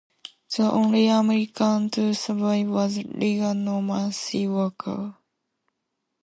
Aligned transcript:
The 0.57 0.63
only 0.63 1.09
American 1.09 1.91
to 1.91 2.15
survive 2.15 2.69
was 2.69 3.05
Rigger 3.05 3.53
Norman 3.53 4.11
C. 4.11 4.47
Walker. 4.47 5.15